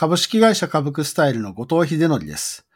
[0.00, 2.66] 株式会社株クスタイルの後藤秀則です。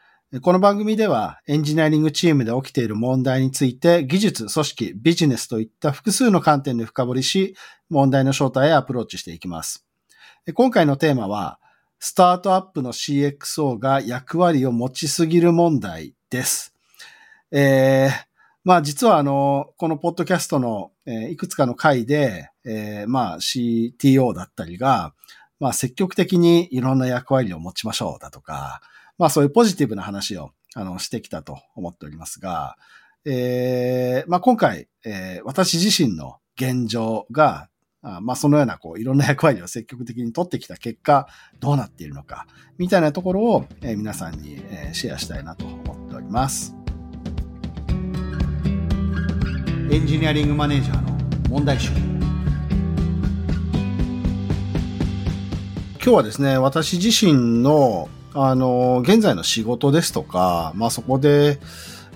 [0.42, 7.56] この番組ではエンジニアリングチームで起きている問題について技術、組織、ビジネスといった複数の観点で深掘りし、
[7.88, 9.86] 問題の正体へアプローチしていきます。
[10.52, 11.58] 今回のテーマは、
[11.98, 16.74] スタートアップの CXO が役割を持ちすぎる問題です。
[17.50, 18.26] えー、
[18.64, 25.14] まあ実はあの、このポッドキャストの、えいくつかの回で、えーまあ CTO だったりが、
[25.60, 28.80] まあ積極的にいろんな役割を持ちましょうだとか、
[29.18, 32.76] まあそういうポジティブな話をあのしてきたと思っておりますが、
[33.24, 37.68] えーまあ今回、えー私自身の現状が、
[38.02, 41.26] あまあそのようなこういろんな役割を積極的に取ってきた結果、
[41.60, 46.74] どうなっているのか、みたいなところを、えー皆さんに、えーシェアしたいなと思っております。
[49.90, 52.13] エンジニアリングマネージャーの問題集。
[56.04, 61.58] 今日はですね、私自身の、あの、現在の仕事ですとか、まあそこで、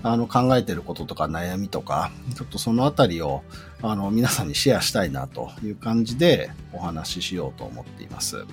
[0.03, 3.41] あの、考えてることとか悩みとか、ちょっとそのあたりを、
[3.81, 8.45] あの、皆さんにシェアしたいなという感じでお話ししようと思っています。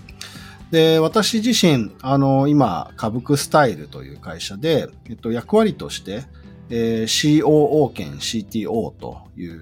[0.71, 6.25] で、私自身、あの、今、株クスタイルという会社で、えっと、役割として、
[6.71, 9.61] えー COO 兼 CTO という、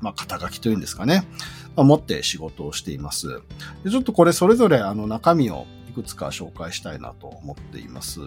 [0.00, 1.26] まあ、肩書きというんですかね。
[1.82, 3.42] 持って仕事をしています。
[3.82, 8.20] でちょっとこれそれぞれあの中身をいくつか紹介したいなと思っています。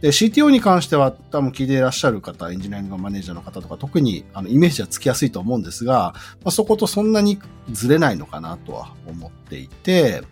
[0.00, 7.38] で、CTO に関しては多分聞いていらっしゃる方、エンジニアリングマネージャーの方とか特にあのイメージはつきやすいと思うんですが、まあ、そことそんなに
[7.70, 10.22] ずれないのかなとは思っていて、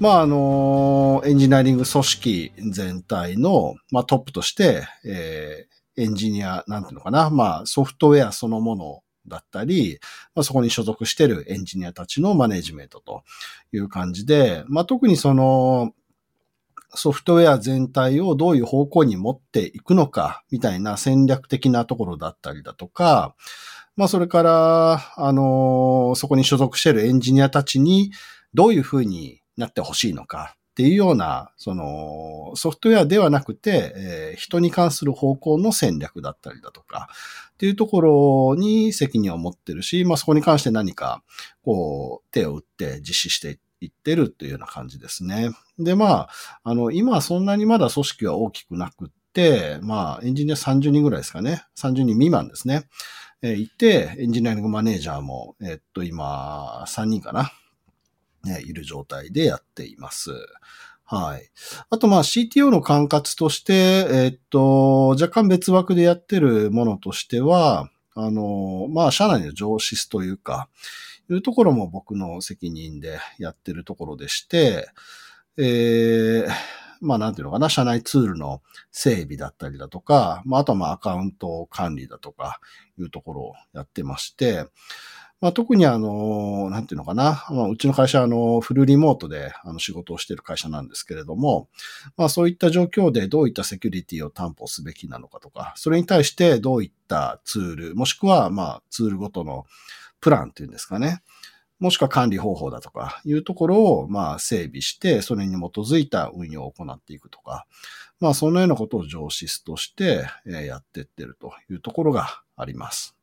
[0.00, 9.98] まああの、エンジニアリング組織全体の、まあ、トップとして、えーエンジニア、なんていうのかな、まあソフトウェアそのものをだったり、
[10.34, 13.22] まあ、そこに所属しているエンジニアたちのマネジメントと
[13.72, 15.92] いう感じで、まあ、特にその
[16.94, 23.34] ソフトウェア全体をどういう方向に持っていくのかみたいな戦略的なところだったりだとか、
[23.96, 28.12] まあ、それから、あの、そこに所属しているエンジニアたちに
[28.54, 37.10] どういうふうになってほしいのかっていうような、その、ソフトウェアではなくて、えー人に関する方向の戦略だったりだとか、
[37.62, 41.22] っていうところに責任を持ってるし、まあそこに関して何か、
[41.62, 45.50] こう、手を打って実施していってるというような感じですね。
[45.78, 46.28] で、まあ、
[46.64, 51.62] あの、今はそんなにまだ組織は大きくなくって、まあ、エンジニア30人ぐらいですかね。
[51.78, 52.88] 30人未満ですね。
[53.42, 57.52] えーいて、エンジニアリングマネージャーも、えっと、今、3人かな。
[58.42, 60.32] ね、いる状態でやっています。
[61.14, 61.50] はい。
[61.90, 70.70] あと、まあ CTO の管轄として、えっと、若干別枠でやってるものとしては、あの、まあ社内の上司というか、
[71.30, 74.88] いうところも僕の責任でやってるところでして、
[75.58, 76.50] えー
[77.04, 78.62] まあなんていうのかな、社内ツールの
[78.92, 82.60] 整備だったりだとか、まああとはまあアカウント管理だとか
[82.96, 84.66] いうところをやってまして、
[85.42, 87.44] まあ、特にあの、なんていうのかな。
[87.50, 91.68] まあ、うちの会社はあの、フルリモートであの仕事をしている会社なんですけれども、
[92.16, 99.66] まあそういった状況でどういったセキュリティを担保すべきなのかとか、それに対してどういったツール、もしくはまあツールごとの
[100.20, 101.24] プランっていうんですかね。
[101.80, 107.66] もしくは管理方法だとかいうところをまあ整備して、それに基づいた運用を行っていくとか、
[108.20, 113.16] まあそのようなことを上司としてえやっていってるというところがあります。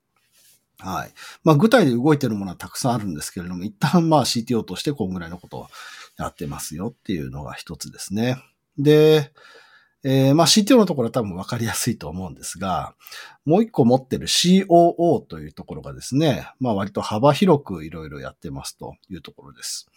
[0.79, 1.13] はい。
[1.43, 5.67] まあ具体で動いてるものはたくさんあるんですけれども、一旦まあ CTO としてこんぐらいのことを
[6.17, 8.37] やってますよっていうのが一つですね。
[8.77, 9.31] で、
[10.03, 12.95] えーまあ CTO のところは多分分かりやすいと思うんですが、
[13.45, 19.87] もう一個持ってる COO というところがですね、まあ割と幅広くいろいろやってますというところです。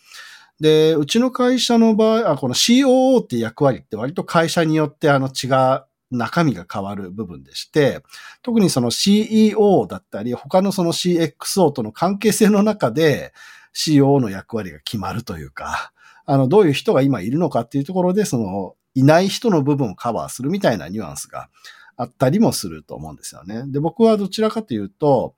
[0.60, 8.02] で、うちの会社の場合、あこの COO って役割って割と会社によってあの違う中身が変わる部分でして、
[8.42, 13.32] 特にその CEO だったり、他のその CXO との関係性の中で
[13.74, 15.92] COO の役割が決まるというか、
[16.24, 21.48] あの、どういう人が今いるのかっていうところで、その、いない人の部分をカバーするみたいなニュアンスが
[21.96, 23.64] あったりもすると思うんですよね。
[23.66, 25.34] で、僕はどちらかというと、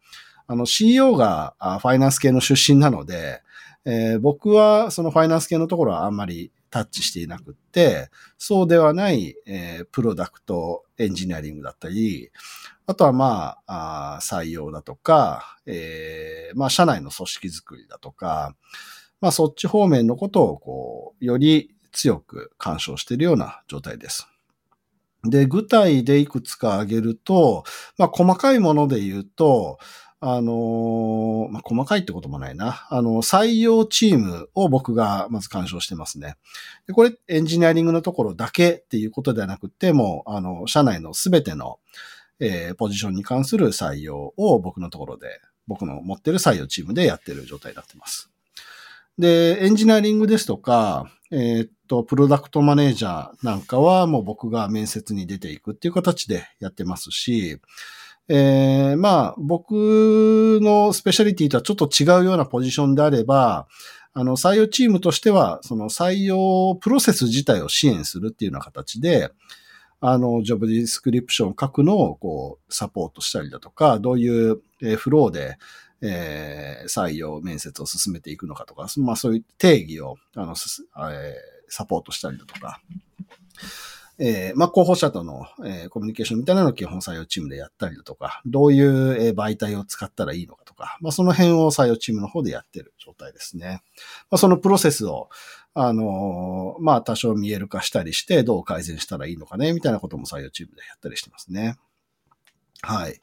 [0.47, 3.43] あの、CEO がファイナンス系の出身なので、
[3.87, 12.33] えー僕はそのファイナンス系のところはあんまりタッチしていなくって、そうではない、えープロダクトエンジニアリングだったり、
[12.87, 18.57] あとはまあ、あ採用だとか、えーまあ、社内の組織づくりだとか、
[19.21, 24.27] まあ、そっち方面のことを、こう、より強く干渉しているような状態です。
[25.23, 27.63] で、具体でいくつか挙げると、
[27.99, 29.79] まあ、細かいもので言うと、
[30.27, 32.87] あの、まあ、細かいってこともないな。
[32.89, 36.37] あの、採用チームを僕がまず干渉してますね。
[36.87, 41.79] で、これエンジニアリングのところだけっていうことではなくて、もう、あの、社内のすべての、
[42.41, 45.29] えー、ポジションに関する採用を僕のところで、
[45.67, 48.31] 僕の持ってる採用チームでやってる状態になってます。
[49.19, 57.61] で、エンジニアリングですとか、えー、っと、プロダクトマネージャーなんかはもう僕が面接に出ていくっていう形でやってますし、
[58.29, 63.67] えー、まあ、僕のスペシャリティとはちょっと違うようなポジションであれば、
[64.15, 69.31] あの、採用チームとしては、その採用プロセス自体を支援するっていうような形で、
[70.01, 74.61] あの、ジョブディスクリプションを書くのを、こう、サポートしたりだとか、どういう
[74.97, 75.59] フローで、
[76.01, 81.35] えー、採用面接を進めていくのかとか、まあそういう定義を、あの、えー、
[81.69, 82.81] サポートしたりだとか、
[84.19, 93.83] えー、まあ、候補者との、えー、コミュニケーションみたいなのを基本採用チームでやったりだとか、どういう、え、媒体を使ったらいいのかとか、まあ、その辺を採用チームの方でやってる状態ですね。
[94.31, 95.31] まあ、そのプロセスを、
[95.77, 101.77] あのまあ、多少見える化したりして、どう改善したらいいのかね、みたいなことも採用チームでやったりしてますね。
[102.85, 103.21] はい。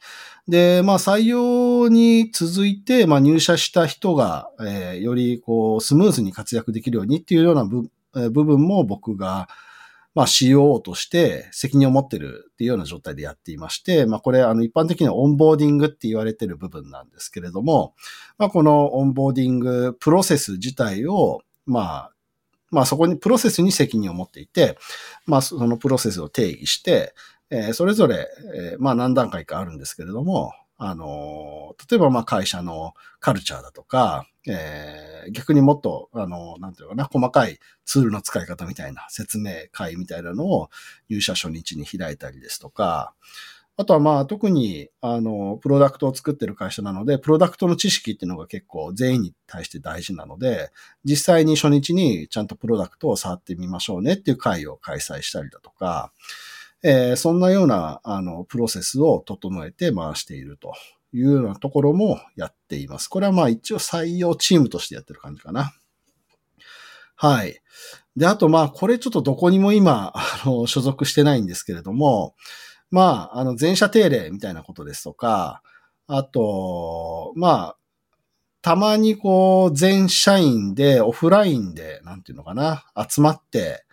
[0.48, 9.48] で、まあ採用に続いて、まあ入社した人が、え、よりこうスムーズに活躍できるようにっていうような部,、え、部分も僕が、
[10.14, 17.94] まあ COO として責任を持ってるっていうような状態でやっていまして、まあこれあの一般的にはオンボーディングって言われてる部分なんですけれども、
[18.38, 22.12] まあこのオンボーディングプロセス自体を、まあ
[22.70, 24.78] まあそこにプロセスに責任を持っていて、
[25.26, 27.14] まあそのプロセスを定義して、
[27.50, 40.70] え、それぞれ、え、まあ何段階かあるんですけれども、あの、例えばまあ会社のカルチャーだとか、えー、逆にもっと、あの、なんていうかな、細かいツールの使い方みたいな説明会みたいなのを
[41.08, 43.14] 入社初日に開いたりですとか、
[43.76, 50.70] あとはまあ特に、あの、プロダクトを作ってる会社なので、プロダクトの知識っていうのが結構全員に対して大事なので、
[51.04, 56.12] 実際に初日にちゃんとプロダクトを触ってみましょうねっていう会を開催したりだとか、
[56.82, 60.74] えー、そんなような、あの、プロセスを整えて回していると。
[61.12, 63.08] いうようなところもやっています。
[63.08, 65.72] これはまあ一応採用チームとしてやってる感じかな。
[67.16, 67.60] はい。
[68.16, 72.34] で、あとまあ、これちょっとどこにも今、 あの、所属してないんですけれども、
[72.90, 75.62] まあ、あの、全社定例みたいなことですとか、
[76.06, 77.76] あと、まあ、
[78.60, 83.84] たまにこう、全社員でオフラインで、なんていうのかな、集まって、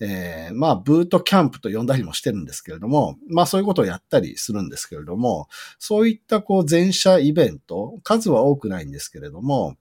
[0.00, 5.48] えー、まあ、ブートキャンプと呼んだりもしてるんですけれども、まあそういうことをやったりするんですけれども、
[5.78, 9.76] そういったこう全社イベント、数は多くないんですけれども、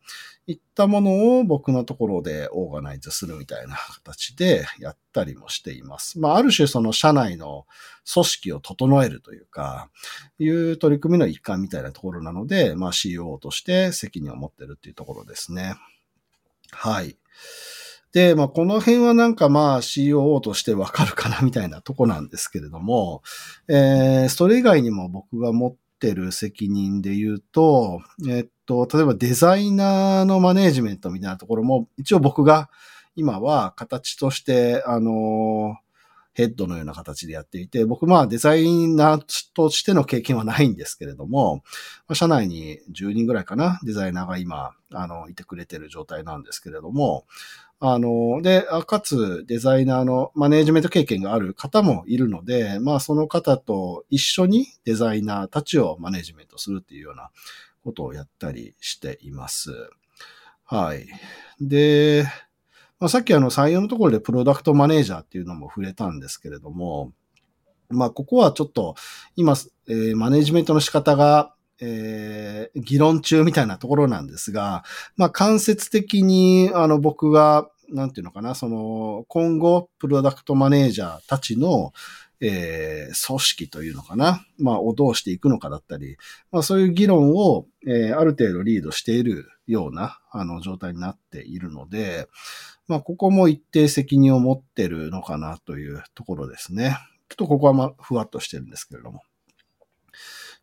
[0.48, 6.20] いったものを僕のところでオーガナイズするみたいな形でやったりもしています。
[6.20, 7.66] まあある種その社内の
[8.12, 9.90] 組織を整えるというか、
[10.40, 15.76] いう取り組みの一環みたいなところなので、まあ CEO として責任を持ってるっていうところですね。
[16.72, 17.18] はい。
[18.14, 23.22] で、まあ、この辺はなんかまあ COO としてわかるかなみたいなとこなんですけれども、
[23.68, 32.70] えー、それ以外にも僕が持ってる責任で言うと、えっと、例えばデザイナーのマネージメントみたいなところも、一応僕が
[33.16, 35.76] 今は形として、あの
[36.38, 39.24] ヘッドのような形でやっていて、僕まあデザイナー
[39.56, 41.64] としての経験はないんですけれども、
[42.14, 47.26] 社内に10人ぐらいかな、デザイナーが今、あの、いてくれてる状態なんですけれども、
[47.80, 57.30] あの、で、かつデザイナーのマネージメント経験がある方もいるので、まあその方と一緒にデザイナーたちをマネージメントするっていうような
[57.84, 59.90] ことをやったりしています。
[60.64, 61.06] はい。
[61.62, 62.26] で、
[63.00, 67.14] まあ、さっきあの採用のところでプロダクトマネージャーっていうのも触れたんですけれども、
[67.90, 68.96] まあここはちょっと
[69.36, 69.54] 今、
[69.88, 74.84] えー、マネージメントの仕方がえー、議論中みたいなところなんですが、
[75.16, 81.94] まあ、間接的に、あの、僕が、なんていうのかな、その、今後、プロダクトマネージャーたちの、
[82.40, 86.18] えー、組織というのかな、まあ、をどうしていくのかだったり、
[86.52, 92.28] まあ、そういう議論を、えー、ある程度リードしているような、あの、状態になっているので、
[92.88, 96.98] まあ、ここも一定責任を持ってるのかなというところですね。
[97.30, 99.22] ちょっとここはまあ、ふわっとしてるんですけれども。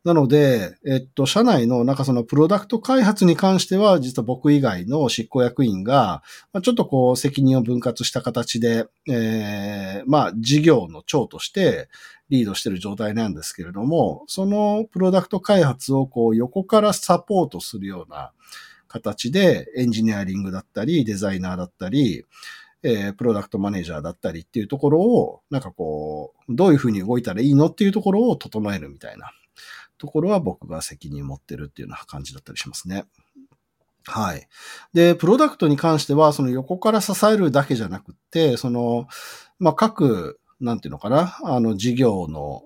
[0.05, 11.89] なので、えっと、社内のなんかそのプロダクト開発に関しては、実は僕以外の執行役員が、まあ、ちょっとこう責任を分割した形で、えー、まあ事業の長として
[12.29, 18.33] リードしている状態なんですけれども、そのプロダクト開発をこう横からサポートするような
[18.89, 22.27] 形でエンジニアリングだったり、デザイナーだったり、
[22.83, 29.33] えー、プロダクトマネージャーだったりっていうところを、なんかこう、どういうふうに動いたらいいのっていうところを整えるみたいな
[30.05, 33.05] ところは僕が責任を持ってるっていうような感じだったりしますね。
[34.07, 34.47] はい。
[34.93, 39.09] で、プロダクトに関しては、その横から支えるだけじゃなくて、その、
[39.59, 42.65] まあ、各、なんていうのかな、あの、事業の、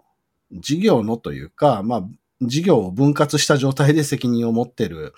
[0.50, 2.04] 事業のというか、まあ、
[2.42, 5.14] 事業を分割した状態で責任を持ってる、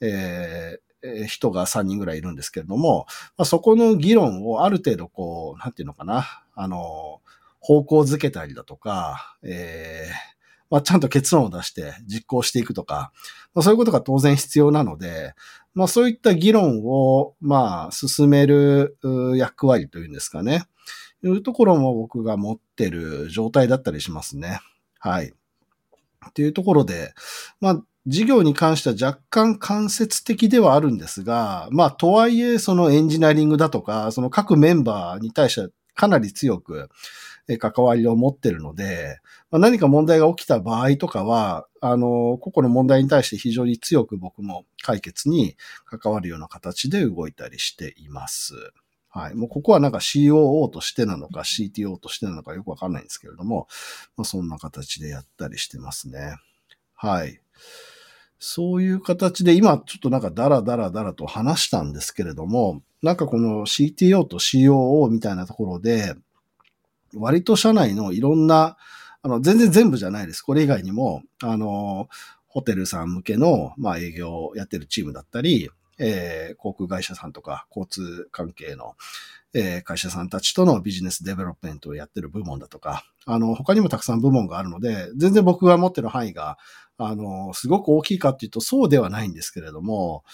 [0.00, 7.20] えー、人が3人ぐらいいるんですけれども、まあ、そこの議論をある程度こう、なんていうのかな、あの、
[7.58, 10.33] 方向づけたりだとか、えー、
[10.70, 13.12] まあ、ちゃんと結論を出して実行していくとか、
[13.54, 15.34] まあ、そういうことが当然必要なので、
[15.74, 18.96] まあ、そういった議論を、まあ、進める
[19.36, 20.64] 役割というんですかね。
[21.24, 24.60] いうところも僕が持ってる状態だったりしますね。
[24.98, 25.32] はい。
[26.28, 27.14] っていうところで、
[27.60, 36.90] まあ、事業に関しては若干間接的ではあるんですが、まあ、とはいえ、そのエンジニアリングだとか、その各メンバーに対してはかなり強く
[37.58, 39.20] 関わりを持ってるので、
[39.50, 48.54] まあ、何か問題が起きた場合とかは、あの、個々の問題に対して非常に強く僕も解決に関わるような形で動いたりしています。
[49.08, 49.34] はい。
[49.34, 53.68] もうここはなんか COO としてなのか CTO としてなのかよくわかんないんですけれども、
[54.16, 56.36] まあ、そんな形でやったりしてますね。
[56.94, 57.40] はい。
[58.40, 66.14] そういう形で今ちょっとなんかダラダラダラと話したんですけれども、なんかこの CTO と COO みたいなところで、
[67.16, 68.76] 割と社内のいろんな、
[69.22, 70.42] あの、全然全部じゃないです。
[70.42, 72.08] これ以外にも、あの、
[72.46, 78.94] ホテルさん向けの、まあ、営業をやってるチームだったり、えー、航空会社さんとか交通関係の、
[79.54, 86.58] えー、会社さんたちとのビジネスデベロップメントをやってる部門だとか、あの、他にもたくさん部門があるので、全然僕が持ってる範囲が、
[86.98, 90.24] あの、すごく大きいかっていうとそうではないんですけれども、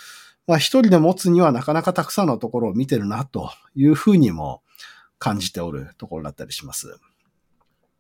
[0.46, 4.62] まあ一人で持つにはなかなかたくさんのところを見てるなというふうにも
[5.20, 6.98] 感じておるところだったりします。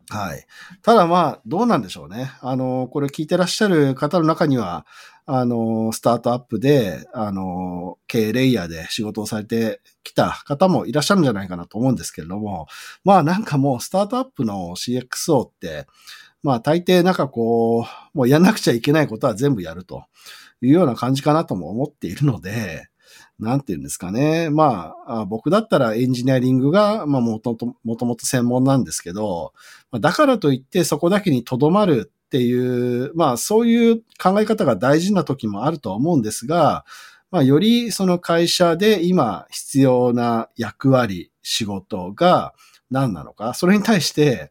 [0.08, 0.44] はい。
[0.82, 2.32] ただまあ、どうなんでしょうね。
[2.40, 4.84] あの、これ聞いてらっしゃる方の中には、
[5.24, 12.66] あの、スタートアップで、あの、経営レイヤーで仕事をされてきた方もいらっしゃるんじゃないかなと思うんですけれども、
[13.04, 15.86] まあなんかもうスタートアップの CXO って、
[16.42, 20.06] まあ大抵なんかこう、もうやんなくちゃいけないことは全部やると
[20.60, 22.89] いうような感じかなとも思っているので、
[23.40, 24.50] なんて言うんですかね。
[24.50, 29.52] まあ、僕だったらエンジニアリングが、まあ、もともともと専門なんですけど、
[29.98, 36.84] だからといってそこだけにとどまるっていう、まあ、そういう考え方が大事な時もあるとは思うんですが、
[37.30, 42.54] まあ、よりその会社で今必要な役割、仕事が
[42.90, 44.50] 何なのか、それに対して、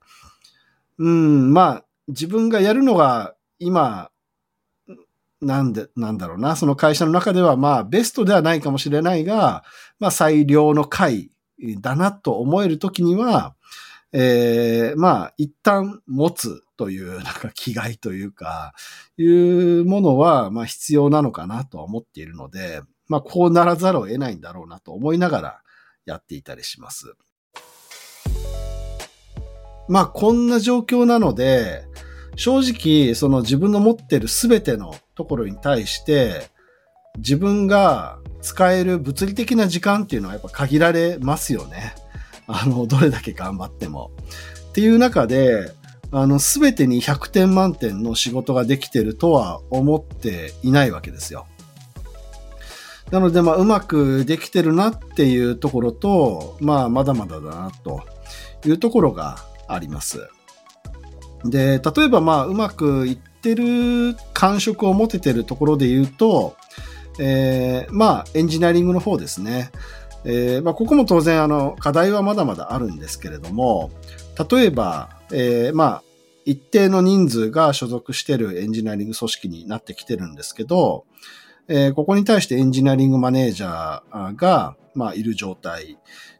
[0.98, 4.10] うん、まあ、自分がやるのが今
[5.42, 9.64] なんで、なんだろうな、その会社の中ではまあベストではないかもしれないが、
[10.00, 11.32] まあ最良の回
[11.80, 13.56] だなと思えるときには、
[14.12, 18.74] えー、まあ一旦持つというなんか気概というか、
[19.18, 25.62] いうものはまあ必要なのかなとは思っているので、まあこうならざるを得ないんだろうなと思いながら
[26.06, 27.14] やっていたりします。
[29.88, 31.86] まあこんな状況なので、
[32.36, 36.50] 正直、その自分の持ってるすべてのところに対して、
[37.18, 41.94] 自分が使える物理的な時間っていうのはやっぱ限られますよね。
[42.48, 44.12] あの、どれだけ頑張っても。
[44.70, 45.72] っていう中で、
[46.12, 51.46] あの、すべてに100点満点の仕事ができてるとは思っていないわけですよ。
[53.12, 58.04] なので、まあ、うまくできてるなっていうところと、まあ、まだまだだなと
[58.66, 60.30] いうところがあります。
[61.46, 66.56] で、例えばまあ、うまくいってる感触を持ててるところで言うと、
[67.20, 69.72] えー、まあ、エンジニアリングの方ですね。
[70.26, 73.92] えー、まあ、ここも当然、あの、課題はまだまだあるんですけれども、
[74.52, 76.04] 例えば、えー、まあ、
[76.46, 81.06] 一定の人数が所属しているエンジニアリング組織になってきてるんですけど、
[81.68, 85.98] えー、ここに対してエンジニアリングマネージャーが、まあ、いる状態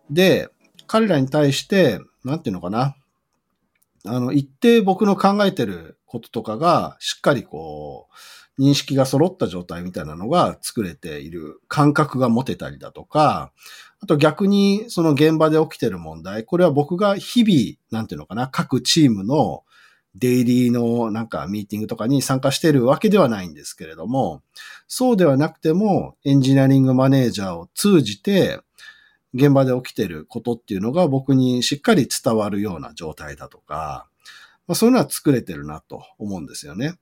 [0.10, 0.50] で、
[0.88, 2.96] 彼らに対して、なんていうのかな、
[4.06, 8.08] あの、一定僕の考えてることとかが、しっかりこ
[8.58, 13.54] う、認識が揃った状態みたいなのが作れている感覚が持てたりだとか、
[14.02, 19.64] あと逆にその現場で起きてる問題、これは僕が日々、なんていうのかな、各チームの
[20.16, 24.42] デイリーのなんかミーティングとかに参加してるわけではないんですけれども、
[24.88, 28.60] そうではなくてもエンジニアリングマネージャーを通じて、
[29.34, 34.08] 現場で起きていることっていうのが僕にしっかり伝わるような状態だとか、
[34.68, 36.96] まあ、そういうのは作れてるなと思うんですよね。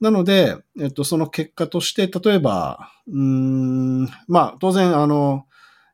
[0.00, 5.44] なので、えっと、その結果として、例えば、うん、まあ、当然、あの、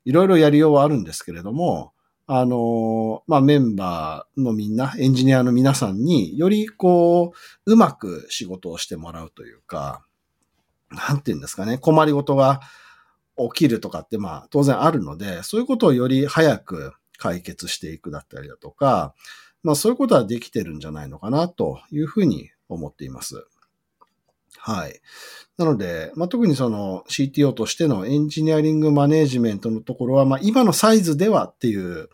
[0.05, 1.93] いろいろやりようはあるんですけれども、
[2.28, 7.33] あの、まあ、メンバーのみんな、エンジニアの皆さんによりこ
[7.66, 10.05] う、うまく仕事をしてもらうというか、
[10.90, 12.61] なんて言うんですかね、困りごとが
[13.37, 19.14] 起きるとかってまあ当然あるので、そういうことをより早く解決していくだったりだとか、
[19.62, 23.47] まあそういうことはできてるんじゃないのかなというふうに思っています。
[24.59, 25.00] はい。
[25.59, 32.09] なので、まあ、特にその CTO としてのエンジニアリングマネージメントのところは、まあ、今のサイズではっていう、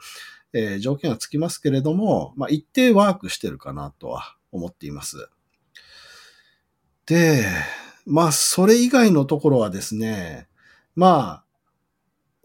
[0.52, 5.31] えー、条件がつきますけれども、まあ、一定ワークしてるかなとは思っています。
[7.07, 7.47] で、
[8.05, 10.47] まあ、それ以外のところはですね、
[10.95, 11.45] まあ、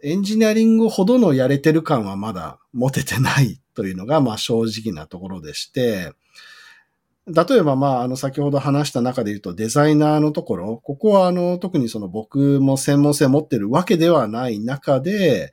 [0.03, 6.13] エンジニアリングほどのやれてる感はまだ持ててないというのが、 まあ正直なところでして、
[7.25, 15.51] 例えば、まあ、あの、先ほど話した中で言うと、デザイナーのところ、ここは、あの、特にその僕も専門性を持ってるわけではない中で、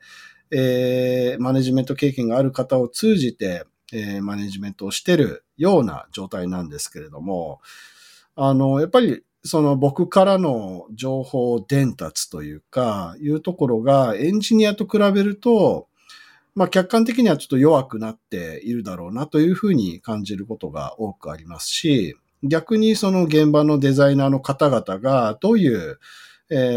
[0.51, 7.59] えー、マネジメント経験がある方を通じて、えー、マネジメントをしてるような状態なんですけれども、
[8.37, 15.87] あの、やっぱりその僕からの情報伝達というか、いうところがエンジニアと比べると、
[16.55, 25.99] まあ客観的にはちょっと弱くなっているだろうなというふうに感じることが多くありますし、逆にその現場のデザイナーの方々がどういう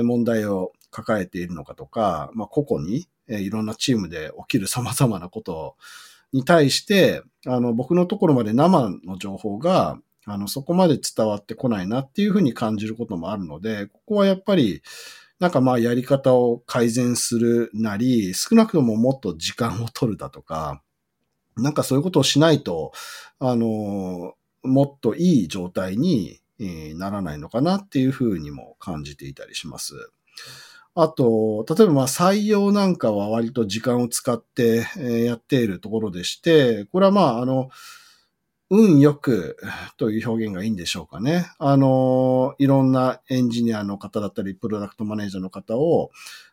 [0.04, 5.76] 問題を抱えているのかとか、まあ個々にいろんなチームで起きる様々なこと
[6.34, 9.98] に対して、あの僕のところまで生の情報が
[10.34, 14.82] あの、そこまで伝わってこないなっていうふうに感じることもあるので、ここはやっぱり、
[15.40, 20.82] なんかまあやり方を改善するなり、少なくとももっと時間を取るだとか、
[21.56, 22.92] なんかそういうことをしないと、
[23.38, 29.94] あの、もっといい状態にならないのかなっていうふうにも感じていたりします。
[30.94, 34.86] あと、例えばまあ採用なんかは割と時間を使って
[35.24, 37.70] やっているところでして、これはまああの、
[38.70, 39.56] 運よく
[39.96, 41.46] という表現がいいんでしょうかね。
[41.58, 46.10] あの、いろんなエンジニアの方だったり、プロダクトマネージャーの方を、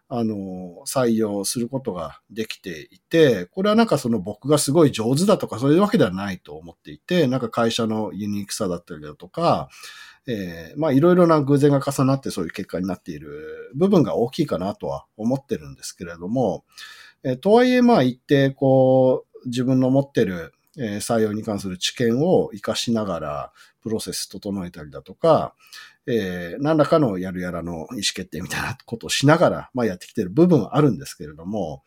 [0.07, 9.69] あの、採用することができていて、これはなんかその僕がすごい上手だとかそういうわけではないと思っていて、なんか会社のユニークさだったりだとか、
[10.27, 16.65] えー、まあいろいろな偶然が重なってそういう結果になっている部分が大きいかなとは思ってるんですけれども、
[17.23, 25.53] えー、とはいえまあ一定こう自分の持ってるえ採用に関する知見を活かしながら、プロセス整えたりだとか、
[26.07, 31.83] えー、何らかのやるやらの意思決定みたいなことをしながら、まあやってきてる部分はあるんですけれども、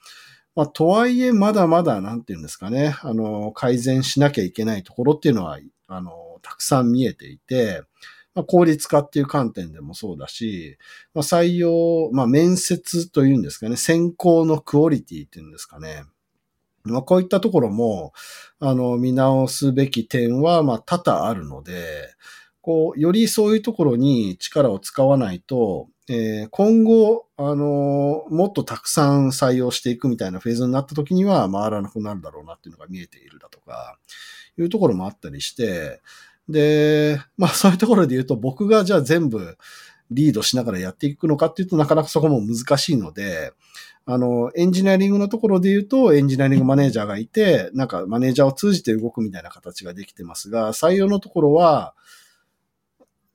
[0.54, 7.82] まあとはいえまだまだなんていうんですかね、あの、改善しなきゃいけないところっていうのは、あの、たくさん見えていて、
[8.34, 10.78] まあ、効率化っていう観点でもそうだし、
[11.12, 16.04] まあ、採用、まあ、面接というんですかね、選考のクオリティっていうんですかね。
[16.84, 18.12] まあ、こういったところも、
[18.60, 22.14] あの、見直すべき点は、まあ、多々あるので、
[22.60, 33.98] こう、よりそういうところに力を使わないと、えー、今後、あのもっとたくさん採用していくみたいなフェーズになった時には回らなくなるだろうなっていうのが見えているだとか、
[34.58, 36.00] いうところもあったりして、
[36.48, 39.56] で、まあそういうところで言うと僕がじゃあ全部
[40.10, 43.52] リードしながらやっていくのかっていうとなかなかそこも難しいので、
[44.06, 51.94] あの、エンジニアリングのところで言うと、エンジニアリングマネージャーがいて、なんかマネージャーを通じて動くみたいな形ができてますが、採用のところは、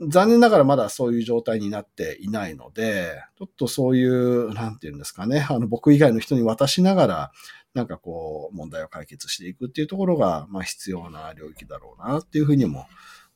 [0.02, 7.32] 残念ながらまだそういう状態になっていないので、ちょっとそういう、なんていうんですかね、あの、僕以外の人に渡しながら、
[7.74, 12.88] なんかこう、問題を解決していくっていうところが、まあ必要な領域だろうなっていうふうにも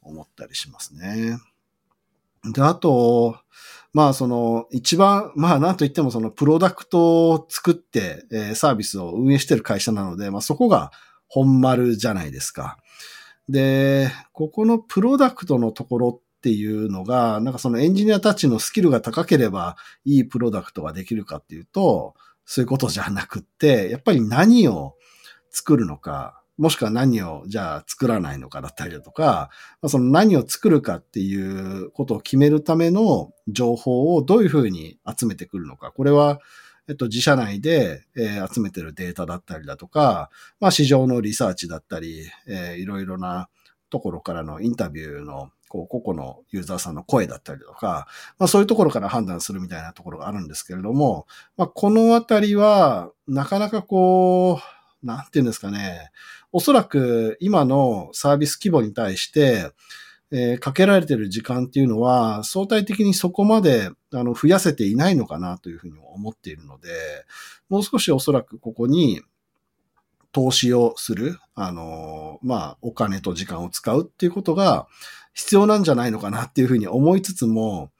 [0.01, 1.37] 思ったりしますね。
[2.53, 3.37] で、あと、
[3.93, 10.91] まあその一番、まあなんといってもそのプロダクトを作って、えー、サービスを運営してる会社なので、まあそこが
[11.27, 12.77] 本丸じゃないですか。
[13.49, 22.13] で、ここのプロダクトのところっていうのが、なんかそのエンジニアたちのスキルが高ければいいプロダクトができるかっていうと、
[22.45, 24.95] そういうことじゃなくって、やっぱり何を
[25.49, 29.49] 作るのか、もしくは何をじゃあ作らないのかだったりだとか、
[29.87, 35.91] その何を作るかっていうことを決めるための情報をどういうふうに集めてくるのか。
[35.91, 36.39] これは、
[36.89, 43.49] えっと、自社内で、えー、集めてるデータだったりだとか、まあ、市場のリサーチだったり、えー、いろいろな
[43.89, 48.07] ところからのインタビューの、こう、個々のユーザーさんの声だったりとか、
[48.39, 56.11] まあ、そういうところから判断するみたいなところがあるんですけれども、まあ、このあたりは、なかなかこう、なんていうんですかね。
[56.51, 59.71] おそらく今のサービス規模に対して、
[60.31, 66.89] えー、かけられている時間っていうのは、相対的にそこまであの増やせていないのかなというふうに思っているので、
[67.69, 69.21] もう少しおそらくここに
[70.33, 74.87] 投資をする、あの、まあ、お金と時間を使うっていうことが
[75.33, 77.91] 必要なんじゃないのかなっていうふうに思いつつも、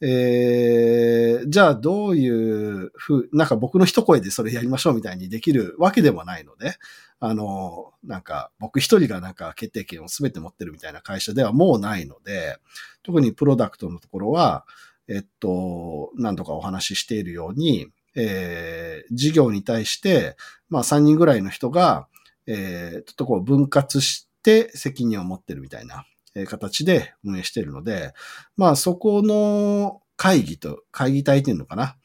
[0.00, 6.76] えー、じゃあどういうふう、なんか僕の一声でそれやりましょうみたいにできるわけでもないので、
[7.20, 12.58] あの、なんか僕一人がなんか決定権を全て持ってるみたいな会社ではもうないので、
[13.02, 14.64] 特にプロダクトのところは、
[15.08, 20.36] えっと、何度かお話ししているように、えー、事業に対して、
[20.68, 22.06] まあ3人ぐらいの人が、
[22.46, 26.06] えー、ちょっとこう分割して責任を持ってるみたいな
[26.46, 28.12] 形で運営しているので、
[28.56, 31.96] まあそこの会議と、会議体っていうのかな。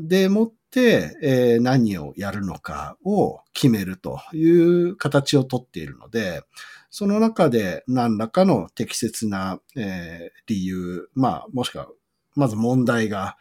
[0.00, 6.42] でもって、えー、何をやるのかを決めるという形をとっているので、
[6.90, 11.88] その中で何らかの適切な、えー、理由、まあもしくは、
[12.36, 13.36] まず問題が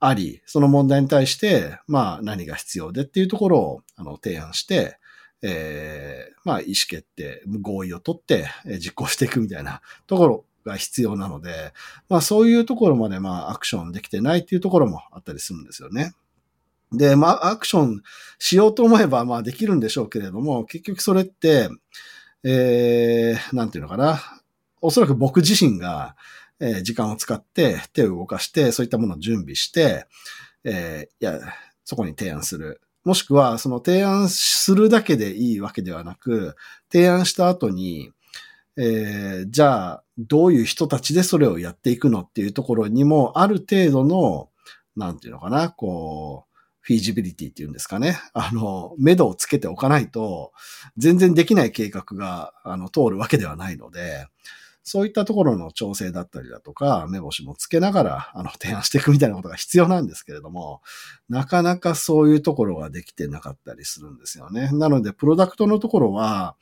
[0.00, 4.98] あり、その問題に対して、まあ何が必要でっていうところをあの提案して、
[5.42, 8.48] えー、まあ意思決定、合意を取って
[8.78, 11.72] 実行していくみたいな ところが必要なので、
[12.08, 16.14] まあそういうところまでまあアクションできてないっていうところもあったりするんですよね。
[16.92, 18.02] で、まあアクション
[18.38, 21.68] しようと思えばまあできるんでしょうけれども、結局それって、
[22.44, 24.20] えー、なんていうのかな。
[24.80, 26.14] おそらく僕自身が、
[26.60, 30.06] えー、時間を使って手を動かして、そういったものを準備して、
[30.64, 31.40] えー、いや、
[31.84, 32.80] そこに提案する。
[33.08, 36.56] もしくは、その提案するだけでいいわけではなく、
[36.92, 38.12] 提案した後に、
[38.76, 44.50] えー、じゃあ、どういう人たちでそれをやっていくのっていうところにも、ある程度の、
[44.94, 48.18] なんていうのかな、こう、フィージビリティっていうんですかね。
[48.34, 50.52] あの、目処をつけておかないと、
[50.98, 54.26] 全然できない計画が、あの、通るわけではないので、
[54.88, 60.80] そういったところの調整だったりだとか、目星もつけながら、あの、提案していくみたいなことが必要なんですけれども、
[61.28, 64.70] なかなかそういうところができてなかったりするんですよね。
[64.72, 66.56] なので、プロダクトのところは、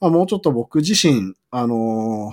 [0.00, 2.32] まあ、もうちょっと僕自身、あの、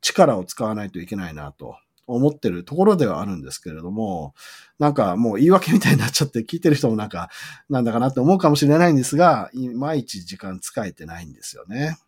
[0.00, 4.34] 力を使わないといけないなと思ってるところではあるんですけれども、
[4.78, 7.28] なんかもう言い訳みたいになっちゃって聞いてる人もなんか、
[7.68, 11.98] なんだかなって思うかもしれないんですが、いまいち時間使えてないんですよね。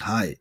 [0.00, 0.40] はい。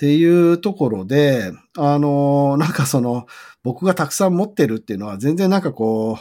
[0.00, 3.26] っていうところで、あの、なんかその、
[3.62, 6.16] 僕がたくさん持ってるっていうのは全然なんかこ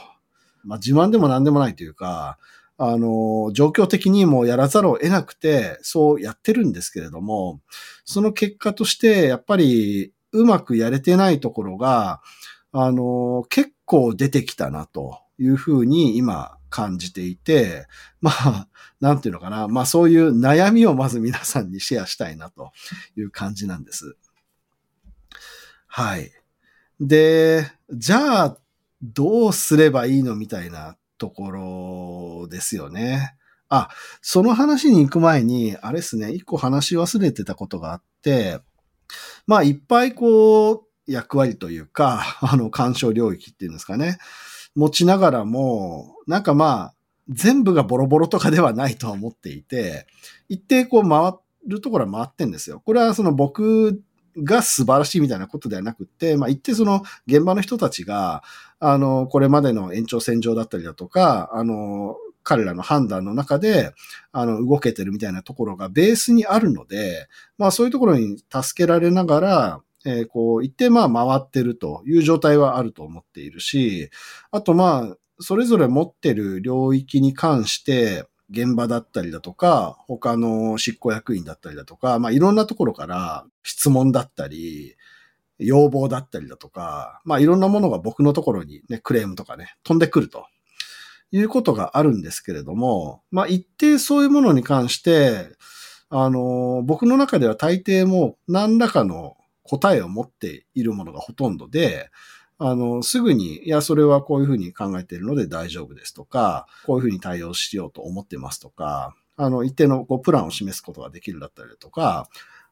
[0.65, 2.37] う、まあ自慢でも何でもないというか、
[2.77, 7.61] あの、状況的にもやらざるを得なくて、そうやってるんですけれども、
[8.03, 12.19] その結果として、やっぱりうまくやれてないところが、
[12.73, 17.87] あの、結構出てきたなというふうに今感じていて、
[18.21, 18.67] まあ、
[18.99, 19.67] なんていうのかな。
[19.67, 22.71] まあそういう悩みをまず皆さんにシェアしたいなと
[23.17, 24.15] いう感じなんです。
[25.87, 26.31] はい。
[26.99, 28.57] で、じゃあ、
[29.01, 33.35] どうすればいいのみたいなところですよね。
[33.69, 33.89] あ、
[34.21, 38.59] その話に行く前に、あれですね、一個話し忘れてたことがあって、
[39.47, 44.19] まあいっぱいこう、役割というか、あの、干渉領域っていうんですかね。
[44.75, 46.93] 持ちながらも、なんかまあ、
[47.29, 50.07] 全部がボロボロとかではないとは思っていて、
[50.47, 51.33] 一定こう回
[51.67, 52.81] るところは回ってんですよ。
[52.83, 54.01] これはその僕
[54.37, 58.43] が素晴らしいみたいなことではなくて、まあ一定その現場の人たちが、
[58.79, 63.93] あの、これまでの延長線上だったりだとか、あの、彼らの判断の中で、
[64.31, 67.27] あの、動けてるみたいなところがベースにあるので、
[67.57, 74.09] まあそういうところに助けられながら、えー、こう、一定まあ回ってるという状態はあると思っているし、
[74.51, 84.95] あとまあ、それぞれ持ってる領域に関して、現場だったりだとか、他の執行役員だったりだとか、まあいろんなところから質問だったり、
[85.59, 90.47] 要望だったりだとか、まあいろんなものが僕のところにね、クレームとかね、飛んでくると。
[91.31, 95.49] いうことがあるんですけれども、まあ一定そういうものに関して、
[96.09, 99.37] あの、僕の中では大抵もう何らかの
[99.69, 102.09] 答えを持っているものがほとんどで、
[102.57, 112.27] あの、すぐに、いや、それはこういうふうに考えているので大丈夫ですとか、こういうふうに対応しようと思ってますとか、あの、一定のこうプランを示すことができるだったりとか、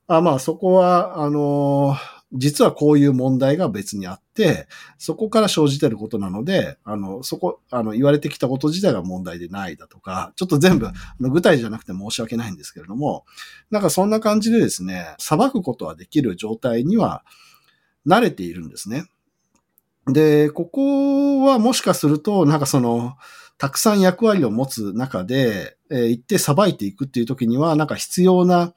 [0.07, 1.95] あまあ、そこは、あの、
[2.33, 13.25] 実はこういう問題が別にあって、そこから生じてることなので、あの、そこ、あの、言われてきたこと自体が問題でないだとか、ちょっと全部、あの具体じゃなくて申し訳ないんですけれども、
[13.71, 17.23] なんかそんな感じでですね、裁くことはできる状態には
[18.05, 19.05] 慣れているんですね。
[20.05, 23.15] で、ここはもしかすると、なんかその、
[23.57, 28.73] たくさん役割を持つ中で、えー、行って裁いていくっていう時には、なんか必要な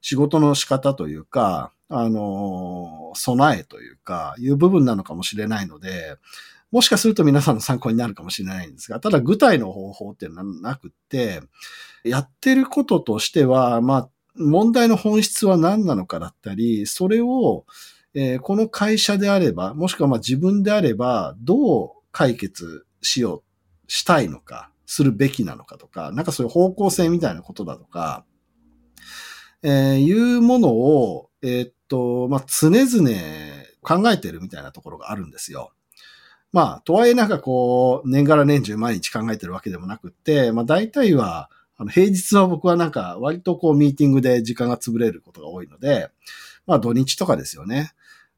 [0.00, 6.16] 仕事の仕方というか、あの、備えというか、いう部分なのかもしれないので、
[6.72, 11.40] もしかすると皆さんの参考になるかもしれないんですが、ただ具体の方法っていうのはなくって、
[12.02, 17.64] やってることとしては、まあ、問題の本質は何なのかだったり、それを、
[18.14, 23.44] えー、この会社であれば、もしくはまあ自分であれば、どう解決しよ
[23.86, 28.24] う、したいのか、するべきなのかとか、なんかそういう方向性みたいなことだとか、
[29.62, 33.10] えー、いうものを、えー、っと、まあ、常々
[33.82, 35.72] 考えてるみたいなところがあるんですよ。
[36.52, 46.08] まあ、とはいえなんかこう、年がら年中毎日考えてるわけでもなくって、まあ大体は、あの、平日は僕はなんか割とこうミーティングで時間が潰れることが多いので、
[46.66, 47.92] まあ土日とかですよね。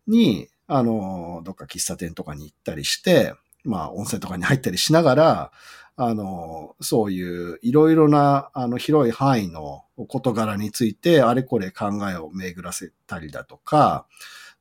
[0.08, 5.52] に、あの、どっか喫茶店とかに行ったりして、まあ温泉とかに入ったりしながら、
[5.96, 14.06] あの、そういういろいろな、あの、広い範囲の事柄について、あれこれ考えを巡らせたりだとか、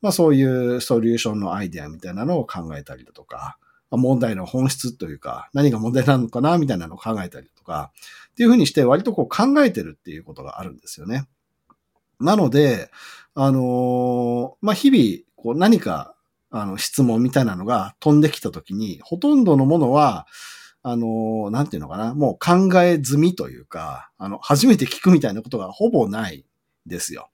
[0.02, 3.58] まあそういうソリューションのアイデアみたいなのを考えたりだとか、
[3.92, 7.92] まあ問題の本質というか、何が問題なのかなみたいなのを考えたりとか、
[8.32, 11.28] っていうふうにして割とこう考えてるっていうことがあるんですよね。
[12.20, 12.92] なので、
[13.34, 16.16] あの、まあ、日々、こう何か、
[16.50, 20.26] あの、質問みたいなのが飛んできたときに、ほとんどのものは、
[20.88, 26.46] あの、なんていうのかな、もう考え済みというか、あの、初めて聞くみたいなことがほぼない
[26.86, 27.32] ですよ。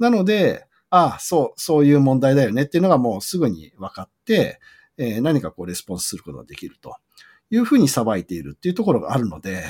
[0.00, 4.58] なので、ああ、そう、そういう問題だよねっていうのがもうすぐに分かって、
[4.98, 6.96] えー、何かこうレスポンスすることができると
[7.48, 9.62] いうふうにさばいているっていうところがあるので、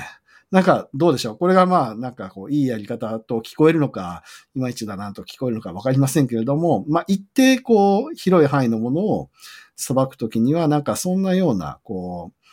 [0.50, 4.22] なんかどうでしょうこれがまあなんかこういいやり方と聞こえるのか、
[4.56, 9.28] いまいちだなと聞こえるのかわかりませんけれども、まあ一定こう広い範囲のものを
[9.76, 12.43] さばくときにはなんかそんなようなこう、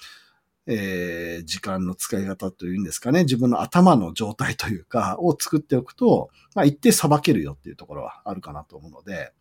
[0.67, 9.33] えー、時間の使い方というんですかね、自分の頭の状態というか、を作っておくと、まあ一定さばけるよっていうところはあるかなと思うので、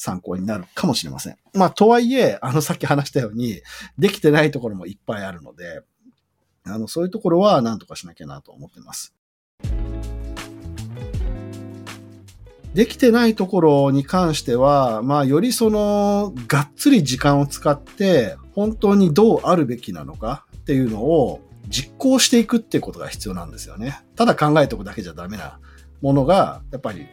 [0.00, 1.36] 参考になるかもしれません。
[1.52, 3.60] まあ、とはいえ、あの、さっき話したように、
[3.98, 5.82] できてないところもいっぱいあるので、
[6.64, 9.14] あの、そういうところは何とかしなきゃなと思ってます。
[12.72, 24.02] できてないところに関しては、まあ、よりその、がっつり時間を使って、本当にどうあるべきなのかっていうのを実行していくっていうことが必要なんですよね。
[24.14, 25.58] ただ考えておくだけじゃダメな
[26.00, 27.08] ものが、やっぱり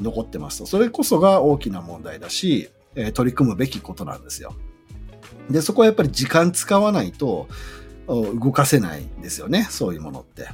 [0.00, 0.66] 残ってますと。
[0.66, 4.56] それこそが大きな問題だし、え、取り組むべきことなんですよ。
[5.48, 7.46] で、そこはやっぱり時間使わないと
[8.08, 9.68] 動かせないんですよね。
[9.70, 10.48] そういうものって。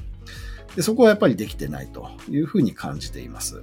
[0.76, 3.62] で、そこはやっぱりできてないというふうに感じています。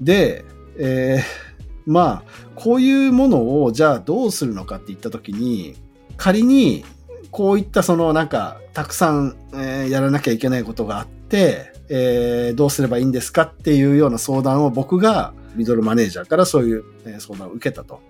[0.00, 0.46] で、
[0.78, 5.76] えー、まあ、こういうものをじゃあどうするのかって言ったときに、
[6.16, 6.82] 仮に
[7.30, 18.00] こういったそのなんかたくさん、えー、やらなきゃいけないことがあって、えー、どうすればいいんですかっていうような相談を僕がミドルマネージャーからそういうえ相談を受けたと。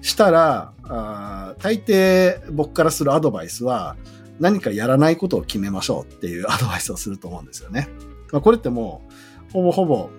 [0.00, 3.96] したら、あ大抵僕からするアドバイスは
[4.40, 7.88] 何かやらないことを決めましょうっていうアドバイスをすると思うんですよね。
[8.32, 9.02] まあ、これっても
[9.50, 10.10] うほぼほぼ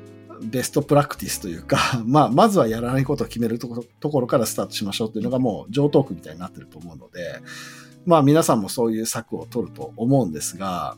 [0.41, 7.41] ベストプラクティスというか、 まあ、まずはやらないことを決めるところからスタートしましょうっていうのがもう上等句みたいになってると思うので、
[8.05, 10.97] まあ皆さんもそういう策を取ると思うんですが、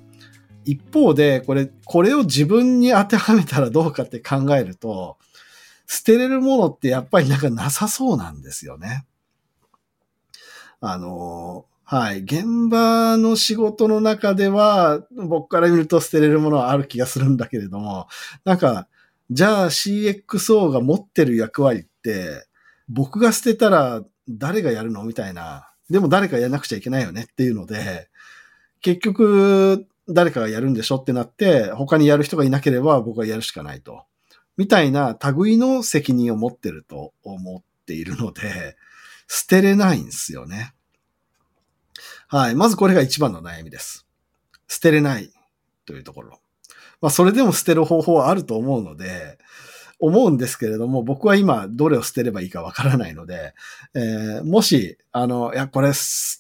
[0.64, 5.18] 一方で、これ、これを自分に当てはめたらどうかって考えると、
[5.88, 9.06] 捨てれるものってやっぱりなんかなさそうなんですよね。
[10.82, 12.22] あの、はい。
[12.22, 18.08] 現場の仕事の中では、僕から見ると捨てれるものはある気がするんだけれども、
[18.44, 18.88] なんか、
[19.30, 22.48] じゃあ CXO が持ってる役割って、
[22.90, 25.04] 僕が捨てたら誰がやるの？
[25.04, 25.70] みたいな。
[25.90, 28.10] でも誰かやらなくちゃいけないよねっていうので、
[28.82, 34.04] 結局、誰かがやるんでしょってなって、他にやる人がいなければ僕はやるしかないと。
[34.58, 38.78] みたいな類の責任を持ってると思っているので、
[39.28, 40.74] 捨てれないんですよね。
[42.28, 42.56] はい。
[42.56, 44.06] まずこれが一番の悩みです。
[44.68, 45.32] 捨てれない
[45.86, 46.40] というところ。
[47.02, 49.38] まあ、それでも捨てる方法はあると思うので、
[50.00, 53.54] 思うんですけれども、僕は今どれを捨てればいいかわからないので、
[53.94, 55.92] えー、もし、あの、いや、これ、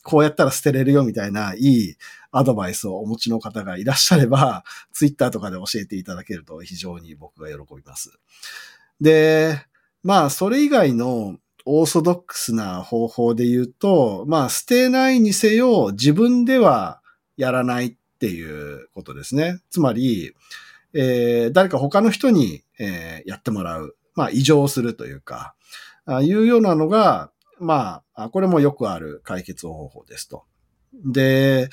[0.03, 1.95] こうやったら捨てれるよみたいな、いい
[2.31, 8.19] アドバイスをお持ちの方がいらっしゃれば、ツイッターとかで教えていただけると非常に僕が喜びます。
[8.99, 9.61] で、
[10.03, 17.01] まあ、それ以外のオーソドックスな方法で言うと、まあ、捨てないにせよ、自分では
[17.37, 19.59] やらないっていうことですね。
[19.71, 20.33] つまり、
[20.95, 23.95] えー、誰か他の人に、えー、やってもらう。
[24.15, 25.55] まあ、異常するというか、
[26.05, 30.45] あいうようなのが、まあ、これもよくある解決方法ですと。
[31.03, 31.69] で、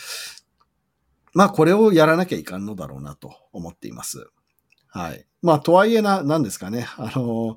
[1.34, 4.28] まあこれをやらなきゃいかんのだろうなと思っています。
[4.88, 5.26] はい。
[5.40, 6.86] まあとはいえな、なんですかね。
[6.96, 7.56] あの、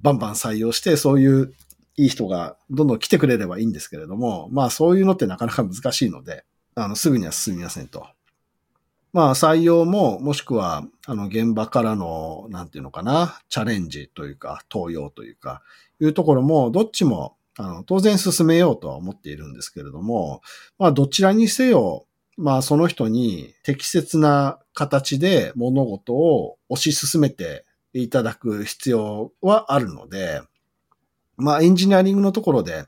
[0.00, 1.52] バンバン採用してそういう
[1.96, 8.06] いい人がどんどん来てくれればいいんですけれども、まあそういうのってなかなか難しいので、あの、すぐには進みませんと。
[9.16, 15.62] まあ採用も、もしくは、あの、現場からの、なんていうのかな、チャレンジというか、登用というか、
[16.02, 20.42] いうところも、どっちも、あの、当然進めようとは思っているんですけれども、
[20.78, 22.04] まあどちらにせよ、
[22.36, 30.42] まあその人に適切な形で物事を推し進めていただく必要はあるので、
[31.38, 32.84] まあエンジニアリングのところで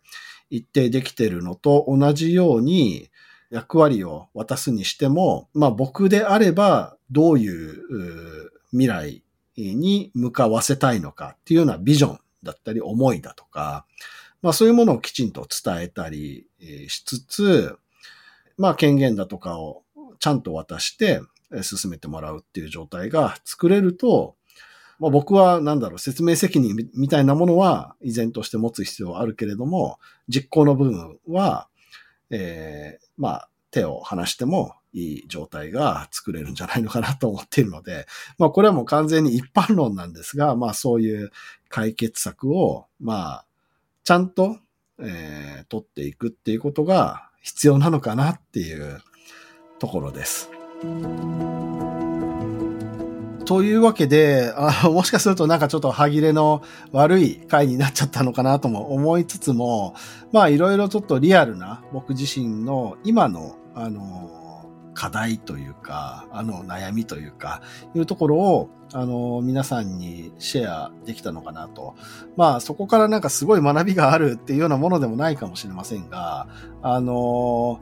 [0.50, 3.08] 一定できているのと同じように、
[3.50, 9.22] 役割を渡すにしても、まあ僕であればどういう未来
[9.56, 13.86] に向かわせたいのかっていうようなビジョンだったり思いだとか、
[14.42, 16.46] まあそういうものをきちんと伝えたり
[16.88, 17.76] しつつ、
[18.56, 19.82] まあ権限だとかを
[20.20, 21.20] ちゃんと渡して
[21.62, 24.36] 進めてもらうっていう状態が作れると、
[24.98, 31.68] まあ、僕はなんだろう、説明責任みたいなものは依然として持つ必要はあるけれども、実行の部分は、
[32.30, 38.06] えー、まあ、手を離してもいい状態が作れるんじゃないのかなと思っているので、
[38.38, 41.30] まあこれはもう完全に一般論なんですが、まあそういう
[41.68, 43.44] 解決策を、まあ、
[44.04, 44.58] ちゃんと、
[45.00, 49.00] えー、取っていくっていうことが必要なのかなっていう
[49.78, 50.50] ところです。
[53.48, 59.94] というわけであ、もしかするとなんかちょっと歯切れの悪い回になっちゃったのかなとも思いつつも、
[60.32, 67.62] まあいろいろちょっとリアルな僕自身の今の、あの、課題というか、あの悩みというか、
[67.94, 71.94] いうところを、あの、皆さんにシェアできたのかなと。
[72.36, 76.48] まあそこからなんかすごい学びがあるっていうようなものでもないかもしれませんが、
[76.82, 77.80] あの、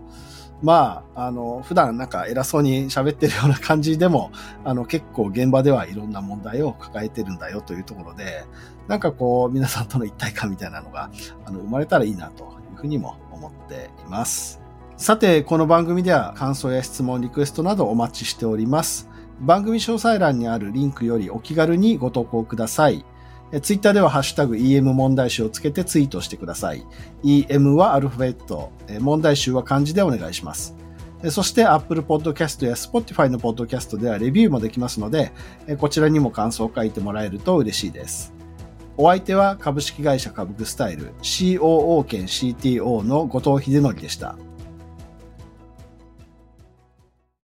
[0.63, 4.31] まあ、あの、普段なんか偉そうに喋ってるような感じでも、
[4.65, 8.45] あの、結構現場ではいろんな問題を抱えてるんだよというところで、
[8.89, 11.11] なんかこう、皆さんとの一体感みたいなのが、
[11.45, 14.61] あの、生まれたらいいなというふうにも思っています。
[14.97, 19.11] さて、この番組では感想や質問、リクエストなどお待ちしております。
[19.41, 23.05] 番組詳細欄にあるリンクよりお気軽にご投稿ください。
[23.53, 26.85] えツイッターではハッシュタグ EM 問題集をつけてツイートしてください。
[27.23, 30.75] EM はアルファベット、問題集は漢字でお願いします。
[31.31, 35.33] そして Apple Podcast や Spotify の Podcast ではレビューもできますので、
[35.79, 38.35] こちらにも感想を書いてもらえると嬉しいです。
[38.99, 44.37] お相手は株式会社株クスタイル COO 兼 CTO の後藤秀則でした。